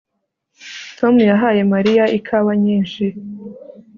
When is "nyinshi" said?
2.63-3.05